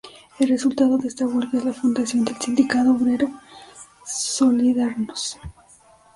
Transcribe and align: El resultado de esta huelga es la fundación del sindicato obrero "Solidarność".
El 0.39 0.49
resultado 0.49 0.97
de 0.97 1.07
esta 1.07 1.27
huelga 1.27 1.59
es 1.59 1.63
la 1.63 1.73
fundación 1.75 2.25
del 2.25 2.35
sindicato 2.39 2.89
obrero 2.89 3.29
"Solidarność". 4.03 5.37